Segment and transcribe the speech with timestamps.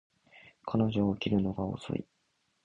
[0.65, 2.03] 彼女は起きるのが遅い